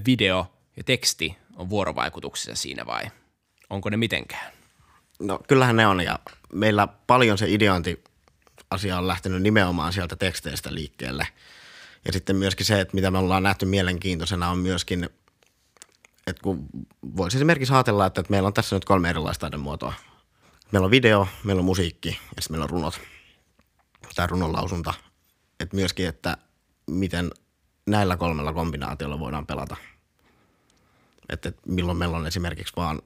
video 0.06 0.52
ja 0.76 0.84
teksti 0.84 1.36
on 1.56 1.70
vuorovaikutuksessa 1.70 2.62
siinä 2.62 2.86
vai 2.86 3.04
onko 3.70 3.90
ne 3.90 3.96
mitenkään? 3.96 4.52
No 5.20 5.40
kyllähän 5.48 5.76
ne 5.76 5.86
on 5.86 6.00
ja 6.00 6.18
meillä 6.52 6.88
paljon 7.06 7.38
se 7.38 7.46
ideointi 7.48 8.04
asia 8.70 8.98
on 8.98 9.08
lähtenyt 9.08 9.42
nimenomaan 9.42 9.92
sieltä 9.92 10.16
teksteistä 10.16 10.74
liikkeelle– 10.74 11.26
ja 12.06 12.12
sitten 12.12 12.36
myöskin 12.36 12.66
se, 12.66 12.80
että 12.80 12.94
mitä 12.94 13.10
me 13.10 13.18
ollaan 13.18 13.42
nähty 13.42 13.66
mielenkiintoisena 13.66 14.50
on 14.50 14.58
myöskin, 14.58 15.04
että 16.26 16.42
kun 16.42 16.66
voisi 17.16 17.38
esimerkiksi 17.38 17.74
ajatella, 17.74 18.06
että 18.06 18.24
meillä 18.28 18.46
on 18.46 18.52
tässä 18.52 18.76
nyt 18.76 18.84
kolme 18.84 19.10
erilaista 19.10 19.40
taidemuotoa. 19.40 19.94
Meillä 20.72 20.84
on 20.84 20.90
video, 20.90 21.28
meillä 21.44 21.60
on 21.60 21.66
musiikki 21.66 22.08
ja 22.08 22.42
sitten 22.42 22.52
meillä 22.54 22.64
on 22.64 22.70
runot 22.70 23.00
tai 24.14 24.26
runonlausunta. 24.26 24.94
Että 25.60 25.76
myöskin, 25.76 26.08
että 26.08 26.36
miten 26.86 27.30
näillä 27.86 28.16
kolmella 28.16 28.52
kombinaatiolla 28.52 29.18
voidaan 29.18 29.46
pelata. 29.46 29.76
Että 31.28 31.52
milloin 31.66 31.98
meillä 31.98 32.16
on 32.16 32.26
esimerkiksi 32.26 32.72
vaan 32.76 33.02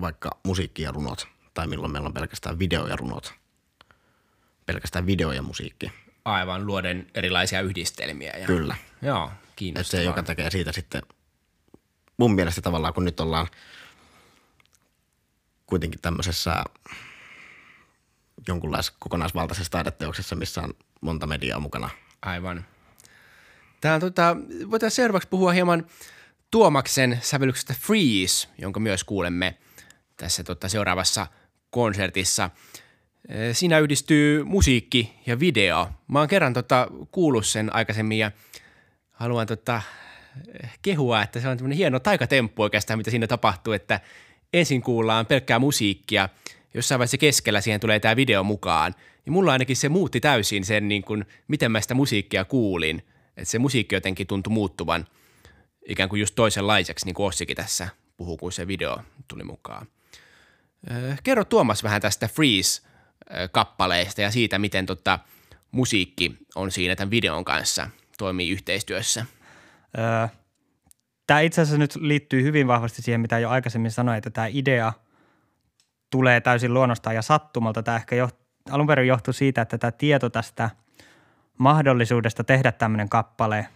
vaikka 0.00 0.30
musiikki 0.44 0.82
ja 0.82 0.92
runot, 0.92 1.28
tai 1.54 1.66
milloin 1.66 1.92
meillä 1.92 2.06
on 2.06 2.14
pelkästään 2.14 2.58
video 2.58 2.86
ja 2.86 2.96
runot. 2.96 3.34
Pelkästään 4.66 5.06
video 5.06 5.32
ja 5.32 5.42
musiikki– 5.42 5.92
Aivan, 6.24 6.66
luoden 6.66 7.06
erilaisia 7.14 7.60
yhdistelmiä. 7.60 8.32
Ja, 8.38 8.46
Kyllä. 8.46 8.76
Joo, 9.02 9.30
kiinnostavaa. 9.56 10.00
se, 10.00 10.04
joka 10.04 10.22
tekee 10.22 10.50
siitä 10.50 10.72
sitten 10.72 11.02
mun 12.16 12.34
mielestä 12.34 12.60
tavallaan, 12.60 12.94
kun 12.94 13.04
nyt 13.04 13.20
ollaan 13.20 13.46
kuitenkin 15.74 16.00
tämmöisessä 16.00 16.64
jonkunlaisessa 18.48 18.96
kokonaisvaltaisessa 18.98 19.70
taideteoksessa, 19.70 20.36
missä 20.36 20.62
on 20.62 20.74
monta 21.00 21.26
mediaa 21.26 21.60
mukana. 21.60 21.90
Aivan. 22.22 22.64
Tämä 23.80 24.00
tota, 24.00 24.36
voitaisiin 24.70 24.96
seuraavaksi 24.96 25.28
puhua 25.28 25.52
hieman 25.52 25.86
Tuomaksen 26.50 27.18
sävellyksestä 27.22 27.74
Freeze, 27.80 28.48
jonka 28.58 28.80
myös 28.80 29.04
kuulemme 29.04 29.58
tässä 30.16 30.44
tota, 30.44 30.68
seuraavassa 30.68 31.26
konsertissa– 31.70 32.50
Siinä 33.52 33.78
yhdistyy 33.78 34.44
musiikki 34.44 35.14
ja 35.26 35.40
video. 35.40 35.90
Mä 36.08 36.18
oon 36.18 36.28
kerran 36.28 36.52
tota, 36.52 36.88
kuullut 37.10 37.46
sen 37.46 37.74
aikaisemmin 37.74 38.18
ja 38.18 38.30
haluan 39.10 39.46
tota, 39.46 39.82
kehua, 40.82 41.22
että 41.22 41.40
se 41.40 41.48
on 41.48 41.56
tämmöinen 41.56 41.78
hieno 41.78 42.00
taikatemppu 42.00 42.62
oikeastaan, 42.62 42.98
mitä 42.98 43.10
siinä 43.10 43.26
tapahtuu, 43.26 43.72
että 43.72 44.00
ensin 44.58 44.82
kuullaan 44.82 45.26
pelkkää 45.26 45.58
musiikkia, 45.58 46.28
jossain 46.74 46.98
vaiheessa 46.98 47.18
keskellä 47.18 47.60
siihen 47.60 47.80
tulee 47.80 48.00
tämä 48.00 48.16
video 48.16 48.42
mukaan. 48.42 48.94
Ja 49.26 49.32
mulla 49.32 49.52
ainakin 49.52 49.76
se 49.76 49.88
muutti 49.88 50.20
täysin 50.20 50.64
sen, 50.64 50.88
niin 50.88 51.02
kuin, 51.02 51.24
miten 51.48 51.72
mä 51.72 51.80
sitä 51.80 51.94
musiikkia 51.94 52.44
kuulin. 52.44 53.02
Että 53.36 53.50
se 53.50 53.58
musiikki 53.58 53.94
jotenkin 53.94 54.26
tuntui 54.26 54.52
muuttuvan 54.52 55.06
ikään 55.88 56.08
kuin 56.08 56.20
just 56.20 56.34
toisenlaiseksi, 56.34 57.06
niin 57.06 57.14
kuin 57.14 57.26
Ossikin 57.26 57.56
tässä 57.56 57.88
puhuu, 58.16 58.36
kun 58.36 58.52
se 58.52 58.66
video 58.66 58.98
tuli 59.28 59.44
mukaan. 59.44 59.86
Kerro 61.22 61.44
Tuomas 61.44 61.82
vähän 61.82 62.02
tästä 62.02 62.28
Freeze– 62.28 62.82
kappaleista 63.52 64.22
ja 64.22 64.30
siitä, 64.30 64.58
miten 64.58 64.86
tota, 64.86 65.18
musiikki 65.70 66.36
on 66.54 66.70
siinä 66.70 66.96
tämän 66.96 67.10
videon 67.10 67.44
kanssa 67.44 67.90
toimii 68.18 68.50
yhteistyössä? 68.50 69.26
Öö, 69.98 70.28
tämä 71.26 71.40
itse 71.40 71.60
asiassa 71.60 71.78
nyt 71.78 71.96
liittyy 71.96 72.42
hyvin 72.42 72.66
vahvasti 72.66 73.02
siihen, 73.02 73.20
mitä 73.20 73.38
jo 73.38 73.50
aikaisemmin 73.50 73.90
sanoin, 73.90 74.18
että 74.18 74.30
tämä 74.30 74.46
idea 74.50 74.92
tulee 76.10 76.40
täysin 76.40 76.74
luonnostaan 76.74 77.16
ja 77.16 77.22
sattumalta. 77.22 77.82
Tämä 77.82 77.96
ehkä 77.96 78.16
joht, 78.16 78.36
alun 78.70 78.86
perin 78.86 79.08
johtuu 79.08 79.32
siitä, 79.32 79.62
että 79.62 79.78
tämä 79.78 79.90
tieto 79.90 80.30
tästä 80.30 80.70
mahdollisuudesta 81.58 82.44
tehdä 82.44 82.72
tämmöinen 82.72 83.08
kappale 83.08 83.68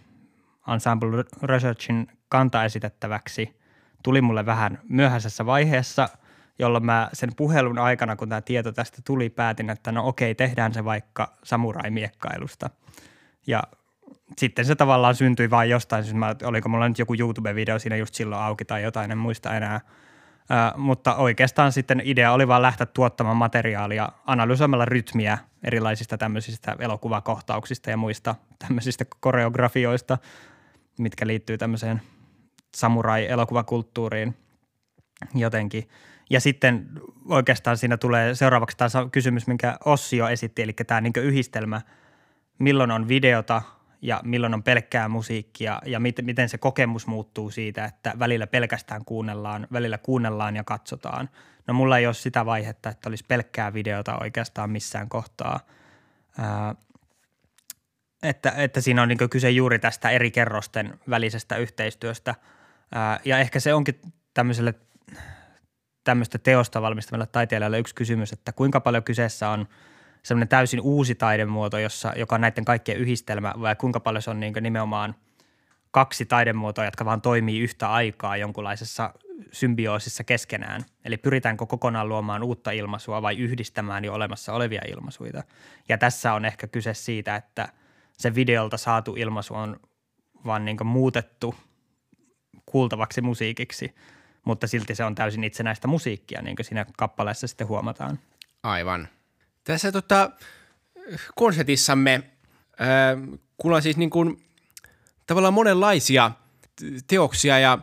Ensemble 0.73 1.23
Researchin 1.43 2.07
kanta 2.29 2.65
esitettäväksi 2.65 3.59
tuli 4.03 4.21
mulle 4.21 4.45
vähän 4.45 4.79
myöhäisessä 4.89 5.45
vaiheessa– 5.45 6.09
jolloin 6.59 6.85
mä 6.85 7.09
sen 7.13 7.29
puhelun 7.35 7.79
aikana, 7.79 8.15
kun 8.15 8.29
tämä 8.29 8.41
tieto 8.41 8.71
tästä 8.71 9.01
tuli, 9.05 9.29
päätin, 9.29 9.69
että 9.69 9.91
no 9.91 10.07
okei, 10.07 10.35
tehdään 10.35 10.73
se 10.73 10.85
vaikka 10.85 11.33
samurai-miekkailusta. 11.43 12.69
Ja 13.47 13.63
sitten 14.37 14.65
se 14.65 14.75
tavallaan 14.75 15.15
syntyi 15.15 15.49
vain 15.49 15.69
jostain, 15.69 16.03
siis 16.03 16.15
mä, 16.15 16.35
oliko 16.43 16.69
mulla 16.69 16.89
nyt 16.89 16.99
joku 16.99 17.13
YouTube-video 17.13 17.79
siinä 17.79 17.95
just 17.95 18.13
silloin 18.13 18.41
auki 18.41 18.65
tai 18.65 18.83
jotain, 18.83 19.11
en 19.11 19.17
muista 19.17 19.55
enää. 19.55 19.81
Ö, 20.51 20.77
mutta 20.77 21.15
oikeastaan 21.15 21.71
sitten 21.71 22.01
idea 22.03 22.31
oli 22.31 22.47
vaan 22.47 22.61
lähteä 22.61 22.85
tuottamaan 22.85 23.37
materiaalia 23.37 24.09
analysoimalla 24.25 24.85
rytmiä 24.85 25.37
erilaisista 25.63 26.17
tämmöisistä 26.17 26.75
elokuvakohtauksista 26.79 27.89
ja 27.89 27.97
muista 27.97 28.35
tämmöisistä 28.59 29.05
koreografioista, 29.19 30.17
mitkä 30.99 31.27
liittyy 31.27 31.57
tämmöiseen 31.57 32.01
samurai-elokuvakulttuuriin 32.75 34.35
jotenkin. 35.35 35.89
Ja 36.29 36.39
sitten 36.39 36.89
oikeastaan 37.29 37.77
siinä 37.77 37.97
tulee 37.97 38.35
seuraavaksi 38.35 38.77
taas 38.77 38.93
kysymys, 39.11 39.47
minkä 39.47 39.77
Ossio 39.85 40.27
esitti, 40.27 40.61
eli 40.61 40.73
tämä 40.73 41.01
niin 41.01 41.13
yhdistelmä, 41.21 41.81
milloin 42.59 42.91
on 42.91 43.07
videota 43.07 43.61
ja 44.01 44.21
milloin 44.23 44.53
on 44.53 44.63
pelkkää 44.63 45.07
musiikkia 45.07 45.81
ja 45.85 45.99
mit, 45.99 46.15
miten 46.21 46.49
se 46.49 46.57
kokemus 46.57 47.07
muuttuu 47.07 47.51
siitä, 47.51 47.85
että 47.85 48.13
välillä 48.19 48.47
pelkästään 48.47 49.05
kuunnellaan, 49.05 49.67
välillä 49.73 49.97
kuunnellaan 49.97 50.55
ja 50.55 50.63
katsotaan. 50.63 51.29
No 51.67 51.73
mulla 51.73 51.97
ei 51.97 52.05
ole 52.05 52.13
sitä 52.13 52.45
vaihetta, 52.45 52.89
että 52.89 53.09
olisi 53.09 53.25
pelkkää 53.27 53.73
videota 53.73 54.17
oikeastaan 54.17 54.69
missään 54.69 55.09
kohtaa. 55.09 55.59
Ää, 56.37 56.75
että, 58.23 58.51
että 58.51 58.81
siinä 58.81 59.01
on 59.01 59.07
niin 59.07 59.29
kyse 59.29 59.49
juuri 59.49 59.79
tästä 59.79 60.09
eri 60.09 60.31
kerrosten 60.31 60.99
välisestä 61.09 61.55
yhteistyöstä. 61.55 62.35
Ää, 62.95 63.19
ja 63.25 63.39
ehkä 63.39 63.59
se 63.59 63.73
onkin 63.73 64.01
tämmöiselle– 64.33 64.73
tämmöistä 66.09 66.37
teosta 66.37 66.81
valmistavalle 66.81 67.27
taiteilijalle 67.27 67.79
yksi 67.79 67.95
kysymys, 67.95 68.33
että 68.33 68.51
kuinka 68.51 68.79
paljon 68.79 69.03
kyseessä 69.03 69.49
on 69.49 69.67
semmoinen 70.23 70.47
täysin 70.47 70.81
uusi 70.81 71.15
taidemuoto, 71.15 71.77
jossa, 71.79 72.13
joka 72.15 72.35
on 72.35 72.41
näiden 72.41 72.65
kaikkien 72.65 72.97
yhdistelmä, 72.97 73.53
vai 73.61 73.75
kuinka 73.75 73.99
paljon 73.99 74.21
se 74.21 74.29
on 74.29 74.39
niin 74.39 74.53
nimenomaan 74.61 75.15
kaksi 75.91 76.25
taidemuotoa, 76.25 76.85
jotka 76.85 77.05
vaan 77.05 77.21
toimii 77.21 77.59
yhtä 77.59 77.91
aikaa 77.91 78.37
jonkunlaisessa 78.37 79.13
symbioosissa 79.51 80.23
keskenään. 80.23 80.81
Eli 81.05 81.17
pyritäänkö 81.17 81.65
kokonaan 81.65 82.09
luomaan 82.09 82.43
uutta 82.43 82.71
ilmaisua 82.71 83.21
vai 83.21 83.37
yhdistämään 83.37 84.05
jo 84.05 84.13
olemassa 84.13 84.53
olevia 84.53 84.81
ilmaisuja. 84.87 85.43
Ja 85.89 85.97
tässä 85.97 86.33
on 86.33 86.45
ehkä 86.45 86.67
kyse 86.67 86.93
siitä, 86.93 87.35
että 87.35 87.69
se 88.17 88.35
videolta 88.35 88.77
saatu 88.77 89.15
ilmaisu 89.15 89.53
on 89.53 89.79
vaan 90.45 90.65
niin 90.65 90.87
muutettu 90.87 91.55
kuultavaksi 92.65 93.21
musiikiksi, 93.21 93.95
mutta 94.45 94.67
silti 94.67 94.95
se 94.95 95.03
on 95.03 95.15
täysin 95.15 95.43
itsenäistä 95.43 95.87
musiikkia, 95.87 96.41
niin 96.41 96.55
kuin 96.55 96.65
siinä 96.65 96.85
kappaleessa 96.97 97.47
sitten 97.47 97.67
huomataan. 97.67 98.19
Aivan. 98.63 99.07
Tässä 99.63 99.91
tota, 99.91 100.31
konsertissamme 101.35 102.13
äh, 102.13 103.39
kuullaan 103.57 103.81
siis 103.81 103.97
niin 103.97 104.09
kuin, 104.09 104.43
tavallaan 105.27 105.53
monenlaisia 105.53 106.31
teoksia 107.07 107.59
ja 107.59 107.79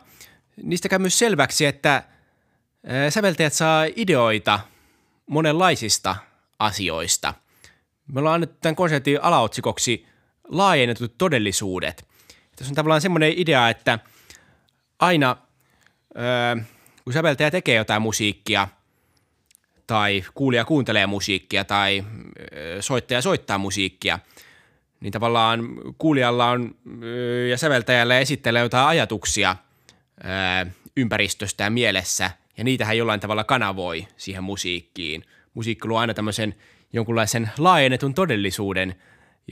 niistä 0.63 0.89
käy 0.89 0.99
myös 0.99 1.19
selväksi, 1.19 1.67
että 1.67 2.03
säveltäjät 3.11 3.53
saa 3.53 3.85
ideoita 3.97 4.61
monenlaisista 5.27 6.17
asioista. 6.59 7.35
Me 8.13 8.21
ollaan 8.21 8.35
annettu 8.35 8.57
tämän 8.63 8.77
konsertin 8.77 9.23
alaotsikoksi 9.23 10.07
laajennetut 10.49 11.19
todellisuudet. 11.19 12.09
Tässä 12.57 12.71
on 12.71 12.75
tavallaan 12.75 13.01
semmoinen 13.01 13.33
idea, 13.37 13.69
että 13.69 13.99
aina 14.99 15.37
kun 17.05 17.13
säveltäjä 17.13 17.51
tekee 17.51 17.75
jotain 17.75 18.03
musiikkia 18.03 18.69
tai 19.87 20.25
kuulija 20.35 20.65
kuuntelee 20.65 21.07
musiikkia 21.07 21.65
tai 21.65 22.05
soittaja 22.81 23.23
soittaa 23.23 23.59
musiikkia– 23.59 24.19
niin 25.01 25.13
tavallaan 25.13 25.69
kuulijalla 25.99 26.51
on 26.51 26.77
ja 27.51 27.59
säveltäjällä 27.59 28.19
esittelee 28.19 28.63
jotain 28.63 28.87
ajatuksia 28.87 29.57
ympäristöstä 30.97 31.65
ja 31.65 31.71
mielessä, 31.71 32.31
ja 32.57 32.65
niitä 32.65 32.85
hän 32.85 32.99
jollain 32.99 33.21
tavalla 33.21 33.45
kanavoi 33.45 34.09
siihen 34.17 34.45
musiikkiin. 34.45 35.25
Musiikki 35.55 35.89
luo 35.89 35.99
aina 35.99 36.15
tämmöisen 36.15 36.55
jonkunlaisen 36.93 37.51
laajennetun 37.59 38.15
todellisuuden, 38.15 38.95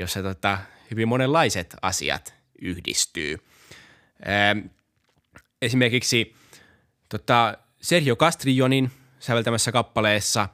jossa 0.00 0.22
tota, 0.22 0.58
hyvin 0.90 1.08
monenlaiset 1.08 1.76
asiat 1.82 2.34
yhdistyy. 2.62 3.38
Esimerkiksi 5.62 6.34
tota, 7.08 7.58
Sergio 7.80 8.16
Castrionin 8.16 8.90
säveltämässä 9.24 9.72
kappaleessa 9.72 10.48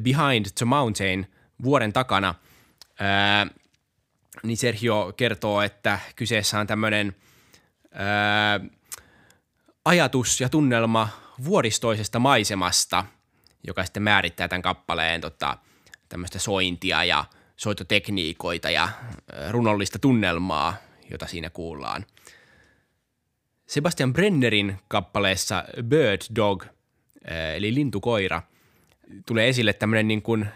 Behind 0.00 0.46
the 0.58 0.64
Mountain 0.64 1.32
vuoren 1.62 1.92
takana 1.92 2.34
ää, 3.00 3.46
niin 4.42 4.56
Sergio 4.56 5.12
kertoo, 5.16 5.62
että 5.62 5.98
kyseessä 6.16 6.60
on 6.60 6.66
tämmöinen 6.66 7.16
ajatus 9.84 10.40
ja 10.40 10.48
tunnelma 10.48 11.08
vuoristoisesta 11.44 12.18
maisemasta, 12.18 13.04
joka 13.66 13.84
sitten 13.84 14.02
määrittää 14.02 14.48
tämän 14.48 14.62
kappaleen 14.62 15.20
tota, 15.20 15.58
tämmöistä 16.08 16.38
sointia 16.38 17.04
ja 17.04 17.24
soitotekniikoita 17.56 18.70
ja 18.70 18.88
runollista 19.50 19.98
tunnelmaa, 19.98 20.74
jota 21.10 21.26
siinä 21.26 21.50
kuullaan. 21.50 22.06
Sebastian 23.66 24.12
Brennerin 24.12 24.78
kappaleessa 24.88 25.64
Bird 25.82 26.22
Dog, 26.36 26.64
eli 27.56 27.74
lintukoira, 27.74 28.42
tulee 29.26 29.48
esille 29.48 29.72
tämmöinen 29.72 30.08
niin 30.08 30.22
kuin 30.22 30.46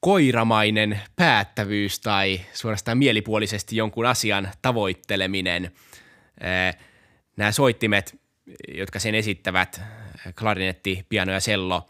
koiramainen 0.00 1.00
päättävyys 1.16 2.00
tai 2.00 2.40
suorastaan 2.52 2.98
mielipuolisesti 2.98 3.76
jonkun 3.76 4.06
asian 4.06 4.48
tavoitteleminen. 4.62 5.72
Nämä 7.36 7.52
soittimet, 7.52 8.20
jotka 8.68 8.98
sen 8.98 9.14
esittävät, 9.14 9.80
klarinetti, 10.38 11.06
piano 11.08 11.32
ja 11.32 11.40
sello, 11.40 11.88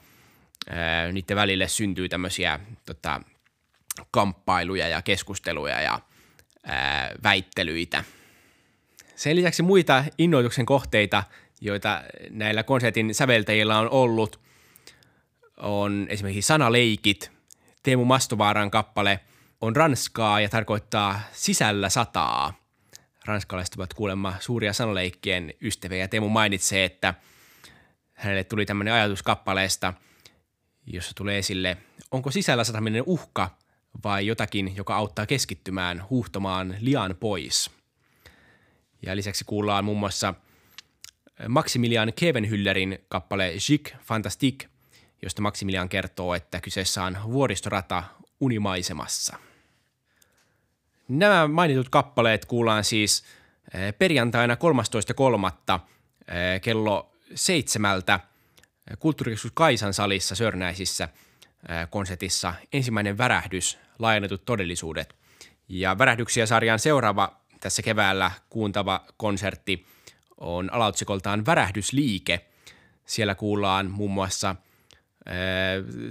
niiden 1.12 1.37
välille 1.37 1.69
syntyy 1.69 2.09
tämmöisiä 2.09 2.61
tota, 2.87 3.21
kamppailuja 4.11 4.88
ja 4.88 5.02
keskusteluja 5.02 5.81
ja 5.81 6.00
ää, 6.64 7.14
väittelyitä. 7.23 8.05
Sen 9.16 9.37
lisäksi 9.37 9.62
muita 9.62 10.05
innoituksen 10.18 10.66
kohteita, 10.66 11.23
joita 11.61 12.03
näillä 12.31 12.62
konsertin 12.62 13.14
säveltäjillä 13.14 13.79
on 13.79 13.90
ollut, 13.90 14.40
on 15.57 16.07
esimerkiksi 16.11 16.46
sanaleikit– 16.49 17.31
Teemu 17.83 18.05
Mastovaaran 18.05 18.70
kappale 18.70 19.20
on 19.61 19.77
ranskaa 19.77 20.40
ja 20.40 20.49
tarkoittaa 20.49 21.20
sisällä 21.33 21.88
sataa. 21.88 22.55
Ranskalaiset 23.25 23.75
ovat 23.75 23.94
kuulemma 23.94 24.35
suuria 24.40 24.73
sanaleikkien 24.73 25.55
ystäviä 25.62 26.09
Teemu 26.09 26.29
mainitsee, 26.29 26.85
että 26.85 27.14
hänelle 28.12 28.44
tuli 28.44 28.66
tämmöinen 28.66 28.94
ajatus 28.94 29.23
kappaleesta, 29.23 29.94
jossa 30.87 31.12
tulee 31.14 31.38
esille, 31.38 31.77
onko 32.11 32.31
sisällä 32.31 32.64
sataminen 32.64 33.03
uhka 33.07 33.51
vai 34.05 34.27
jotakin, 34.27 34.77
joka 34.77 34.96
auttaa 34.96 35.27
keskittymään, 35.27 36.05
huuhtomaan 36.11 36.77
lian 36.81 37.16
pois. 37.20 37.70
Ja 39.07 39.16
lisäksi 39.16 39.44
kuullaan 39.44 39.85
muun 39.85 39.99
muassa 39.99 40.35
Maximilian 41.48 42.12
Kevenhüllerin 42.12 42.98
kappale 43.09 43.53
Jik 43.68 43.94
Fantastique, 44.03 44.68
josta 45.22 45.42
Maximilian 45.42 45.88
kertoo, 45.88 46.35
että 46.35 46.61
kyseessä 46.61 47.05
on 47.05 47.18
vuoristorata 47.24 48.05
unimaisemassa. 48.40 49.37
Nämä 51.09 51.48
mainitut 51.48 51.88
kappaleet 51.88 52.44
kuullaan 52.44 52.85
siis 52.85 53.24
eh, 53.74 53.94
perjantaina 53.98 54.55
13.3. 54.55 55.81
Eh, 56.29 56.61
kello 56.61 57.12
seitsemältä 57.35 58.20
Kulttuurikeskus 58.98 59.53
Kaisan 59.55 59.94
salissa 59.94 60.35
Sörnäisissä 60.35 61.05
eh, 61.05 61.90
konsertissa 61.90 62.55
ensimmäinen 62.72 63.18
värähdys, 63.18 63.79
laajennetut 63.98 64.44
todellisuudet. 64.44 65.16
Ja 65.68 65.98
värähdyksiä 65.98 66.46
sarjan 66.46 66.79
seuraava 66.79 67.40
tässä 67.61 67.83
keväällä 67.83 68.31
kuuntava 68.50 69.05
konsertti 69.16 69.87
on 70.40 70.72
alautsikoltaan 70.72 71.46
Värähdysliike. 71.46 72.46
Siellä 73.07 73.35
kuullaan 73.35 73.90
muun 73.90 74.11
muassa– 74.11 74.57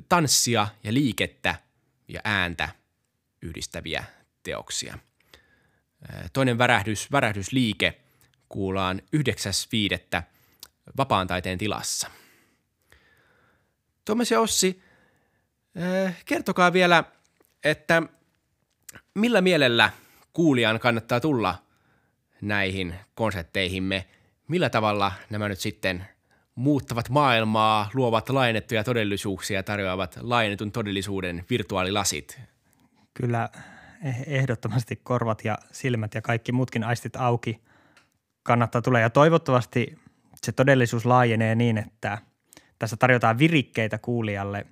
tanssia 0.09 0.67
ja 0.83 0.93
liikettä 0.93 1.55
ja 2.07 2.21
ääntä 2.23 2.69
yhdistäviä 3.41 4.03
teoksia. 4.43 4.97
Toinen 6.33 6.57
värähdys, 6.57 7.11
värähdysliike 7.11 7.99
kuullaan 8.49 9.01
9.5. 9.15 10.21
vapaan 10.97 11.27
taiteen 11.27 11.57
tilassa. 11.57 12.11
Tuomas 14.05 14.31
ja 14.31 14.39
Ossi, 14.39 14.81
kertokaa 16.25 16.73
vielä, 16.73 17.03
että 17.63 18.03
millä 19.13 19.41
mielellä 19.41 19.91
kuulijan 20.33 20.79
kannattaa 20.79 21.19
tulla 21.19 21.63
näihin 22.41 22.95
konsertteihimme, 23.15 24.07
millä 24.49 24.69
tavalla 24.69 25.11
nämä 25.29 25.49
nyt 25.49 25.59
sitten– 25.59 26.05
muuttavat 26.59 27.09
maailmaa, 27.09 27.89
luovat 27.93 28.29
laajennettuja 28.29 28.83
todellisuuksia 28.83 29.59
ja 29.59 29.63
tarjoavat 29.63 30.19
laajennetun 30.21 30.71
todellisuuden 30.71 31.45
virtuaalilasit. 31.49 32.41
Kyllä 33.13 33.49
eh, 34.05 34.23
ehdottomasti 34.27 34.95
korvat 35.03 35.45
ja 35.45 35.57
silmät 35.71 36.13
ja 36.13 36.21
kaikki 36.21 36.51
muutkin 36.51 36.83
aistit 36.83 37.15
auki 37.15 37.61
kannattaa 38.43 38.81
tulla. 38.81 38.99
Ja 38.99 39.09
toivottavasti 39.09 39.99
se 40.43 40.51
todellisuus 40.51 41.05
laajenee 41.05 41.55
niin, 41.55 41.77
että 41.77 42.17
tässä 42.79 42.97
tarjotaan 42.97 43.39
virikkeitä 43.39 43.97
kuulijalle 43.97 44.65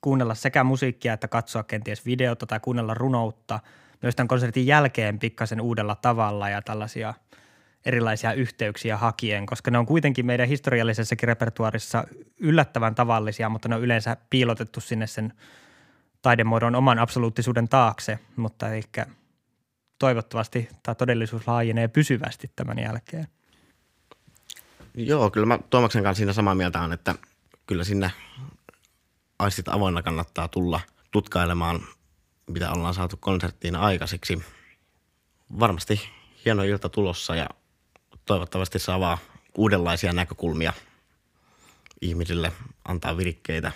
kuunnella 0.00 0.34
sekä 0.34 0.64
musiikkia 0.64 1.12
että 1.12 1.28
katsoa 1.28 1.62
kenties 1.62 2.06
videota 2.06 2.46
tai 2.46 2.60
kuunnella 2.60 2.94
runoutta 2.94 3.60
myös 4.02 4.16
tämän 4.16 4.28
konsertin 4.28 4.66
jälkeen 4.66 5.18
pikkasen 5.18 5.60
uudella 5.60 5.94
tavalla 5.94 6.48
ja 6.48 6.62
tällaisia– 6.62 7.14
erilaisia 7.86 8.32
yhteyksiä 8.32 8.96
hakien, 8.96 9.46
koska 9.46 9.70
ne 9.70 9.78
on 9.78 9.86
kuitenkin 9.86 10.26
meidän 10.26 10.48
historiallisessakin 10.48 11.26
repertuarissa 11.26 12.04
yllättävän 12.38 12.94
tavallisia, 12.94 13.48
mutta 13.48 13.68
ne 13.68 13.74
on 13.74 13.82
yleensä 13.82 14.16
piilotettu 14.30 14.80
sinne 14.80 15.06
sen 15.06 15.32
taidemuodon 16.22 16.74
oman 16.74 16.98
absoluuttisuuden 16.98 17.68
taakse, 17.68 18.18
mutta 18.36 18.68
ehkä 18.68 19.06
toivottavasti 19.98 20.68
tämä 20.82 20.94
todellisuus 20.94 21.48
laajenee 21.48 21.88
pysyvästi 21.88 22.50
tämän 22.56 22.78
jälkeen. 22.78 23.28
Joo, 24.94 25.30
kyllä 25.30 25.46
mä 25.46 25.58
Tuomaksen 25.70 26.02
kanssa 26.02 26.18
siinä 26.18 26.32
samaa 26.32 26.54
mieltä 26.54 26.80
on, 26.80 26.92
että 26.92 27.14
kyllä 27.66 27.84
sinne 27.84 28.10
aistit 29.38 29.68
avoinna 29.68 30.02
kannattaa 30.02 30.48
tulla 30.48 30.80
tutkailemaan, 31.10 31.80
mitä 32.50 32.72
ollaan 32.72 32.94
saatu 32.94 33.16
konserttiin 33.20 33.76
aikaiseksi. 33.76 34.42
Varmasti 35.60 36.00
hieno 36.44 36.62
ilta 36.62 36.88
tulossa 36.88 37.36
ja 37.36 37.48
toivottavasti 38.26 38.78
saa 38.78 39.00
vaan 39.00 39.18
uudenlaisia 39.58 40.12
näkökulmia 40.12 40.72
ihmisille, 42.00 42.52
antaa 42.84 43.16
virikkeitä, 43.16 43.72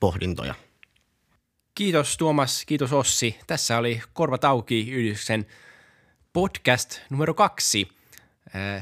pohdintoja. 0.00 0.54
Kiitos 1.74 2.16
Tuomas, 2.16 2.64
kiitos 2.66 2.92
Ossi. 2.92 3.38
Tässä 3.46 3.78
oli 3.78 4.02
Korvat 4.12 4.44
auki 4.44 4.90
yhdistyksen 4.90 5.46
podcast 6.32 7.00
numero 7.10 7.34
kaksi. 7.34 7.88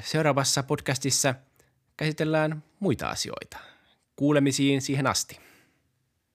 Seuraavassa 0.02 0.62
podcastissa 0.62 1.34
käsitellään 1.96 2.64
muita 2.80 3.08
asioita. 3.08 3.58
Kuulemisiin 4.16 4.82
siihen 4.82 5.06
asti. 5.06 5.40